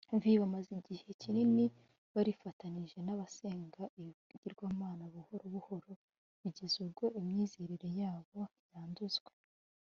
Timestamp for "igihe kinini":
0.81-1.65